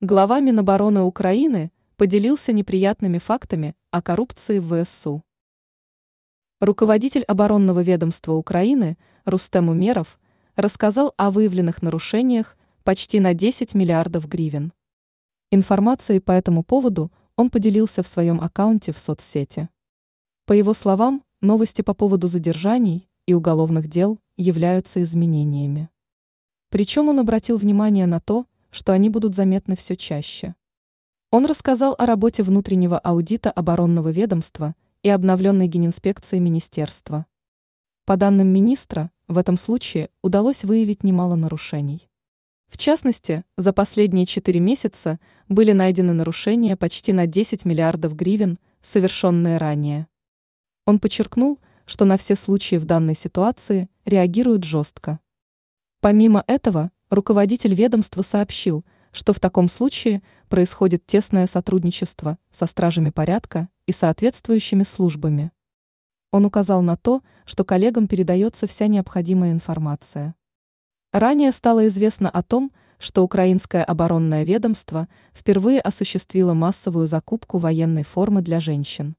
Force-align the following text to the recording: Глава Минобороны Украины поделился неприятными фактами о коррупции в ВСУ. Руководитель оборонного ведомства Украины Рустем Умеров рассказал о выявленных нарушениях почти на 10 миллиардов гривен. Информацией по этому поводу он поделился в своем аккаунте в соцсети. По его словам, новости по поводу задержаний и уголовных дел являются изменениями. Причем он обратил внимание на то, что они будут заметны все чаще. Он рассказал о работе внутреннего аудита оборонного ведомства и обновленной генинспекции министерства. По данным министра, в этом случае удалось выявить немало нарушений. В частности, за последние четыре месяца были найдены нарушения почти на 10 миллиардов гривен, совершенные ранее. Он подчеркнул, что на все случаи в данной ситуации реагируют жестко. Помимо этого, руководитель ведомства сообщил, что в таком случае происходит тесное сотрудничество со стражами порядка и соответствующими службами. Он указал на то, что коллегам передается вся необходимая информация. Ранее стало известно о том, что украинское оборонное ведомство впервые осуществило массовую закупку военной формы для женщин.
Глава 0.00 0.38
Минобороны 0.38 1.02
Украины 1.02 1.72
поделился 1.96 2.52
неприятными 2.52 3.18
фактами 3.18 3.74
о 3.90 4.00
коррупции 4.00 4.60
в 4.60 4.84
ВСУ. 4.84 5.24
Руководитель 6.60 7.24
оборонного 7.24 7.82
ведомства 7.82 8.34
Украины 8.34 8.96
Рустем 9.24 9.68
Умеров 9.68 10.20
рассказал 10.54 11.14
о 11.16 11.32
выявленных 11.32 11.82
нарушениях 11.82 12.56
почти 12.84 13.18
на 13.18 13.34
10 13.34 13.74
миллиардов 13.74 14.28
гривен. 14.28 14.72
Информацией 15.50 16.20
по 16.20 16.30
этому 16.30 16.62
поводу 16.62 17.10
он 17.34 17.50
поделился 17.50 18.04
в 18.04 18.06
своем 18.06 18.40
аккаунте 18.40 18.92
в 18.92 18.98
соцсети. 18.98 19.68
По 20.46 20.52
его 20.52 20.74
словам, 20.74 21.24
новости 21.40 21.82
по 21.82 21.92
поводу 21.92 22.28
задержаний 22.28 23.08
и 23.26 23.34
уголовных 23.34 23.88
дел 23.88 24.20
являются 24.36 25.02
изменениями. 25.02 25.88
Причем 26.68 27.08
он 27.08 27.18
обратил 27.18 27.56
внимание 27.56 28.06
на 28.06 28.20
то, 28.20 28.42
что 28.42 28.57
они 28.92 29.08
будут 29.10 29.34
заметны 29.34 29.76
все 29.76 29.96
чаще. 29.96 30.54
Он 31.30 31.46
рассказал 31.46 31.94
о 31.98 32.06
работе 32.06 32.42
внутреннего 32.42 32.98
аудита 32.98 33.50
оборонного 33.50 34.08
ведомства 34.08 34.74
и 35.02 35.08
обновленной 35.08 35.68
генинспекции 35.68 36.38
министерства. 36.38 37.26
По 38.04 38.16
данным 38.16 38.48
министра, 38.48 39.10
в 39.26 39.36
этом 39.36 39.58
случае 39.58 40.08
удалось 40.22 40.64
выявить 40.64 41.04
немало 41.04 41.34
нарушений. 41.34 42.08
В 42.68 42.76
частности, 42.76 43.44
за 43.56 43.72
последние 43.72 44.26
четыре 44.26 44.60
месяца 44.60 45.18
были 45.48 45.72
найдены 45.72 46.12
нарушения 46.12 46.76
почти 46.76 47.12
на 47.12 47.26
10 47.26 47.64
миллиардов 47.64 48.14
гривен, 48.14 48.58
совершенные 48.82 49.58
ранее. 49.58 50.06
Он 50.86 50.98
подчеркнул, 50.98 51.58
что 51.84 52.04
на 52.04 52.16
все 52.16 52.36
случаи 52.36 52.76
в 52.76 52.84
данной 52.84 53.14
ситуации 53.14 53.88
реагируют 54.04 54.64
жестко. 54.64 55.20
Помимо 56.00 56.44
этого, 56.46 56.90
руководитель 57.10 57.74
ведомства 57.74 58.22
сообщил, 58.22 58.84
что 59.12 59.32
в 59.32 59.40
таком 59.40 59.68
случае 59.68 60.22
происходит 60.48 61.06
тесное 61.06 61.46
сотрудничество 61.46 62.38
со 62.50 62.66
стражами 62.66 63.10
порядка 63.10 63.68
и 63.86 63.92
соответствующими 63.92 64.82
службами. 64.82 65.50
Он 66.30 66.44
указал 66.44 66.82
на 66.82 66.96
то, 66.96 67.22
что 67.46 67.64
коллегам 67.64 68.06
передается 68.06 68.66
вся 68.66 68.86
необходимая 68.86 69.52
информация. 69.52 70.34
Ранее 71.12 71.52
стало 71.52 71.86
известно 71.88 72.28
о 72.28 72.42
том, 72.42 72.70
что 72.98 73.22
украинское 73.22 73.82
оборонное 73.82 74.44
ведомство 74.44 75.08
впервые 75.32 75.80
осуществило 75.80 76.52
массовую 76.52 77.06
закупку 77.06 77.58
военной 77.58 78.02
формы 78.02 78.42
для 78.42 78.60
женщин. 78.60 79.16